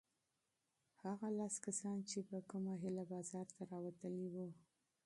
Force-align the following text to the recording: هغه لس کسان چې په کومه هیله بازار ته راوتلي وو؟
هغه 1.03 1.27
لس 1.37 1.55
کسان 1.65 1.97
چې 2.09 2.19
په 2.29 2.37
کومه 2.49 2.73
هیله 2.83 3.03
بازار 3.13 3.47
ته 3.55 3.61
راوتلي 3.71 4.27
وو؟ 4.33 4.47